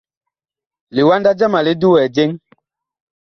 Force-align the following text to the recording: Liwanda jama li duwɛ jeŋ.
Liwanda 0.95 1.29
jama 1.39 1.59
li 1.65 1.73
duwɛ 1.81 2.01
jeŋ. 2.15 2.31